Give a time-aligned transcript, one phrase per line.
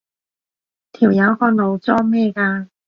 [0.93, 2.69] 條友個腦裝咩㗎？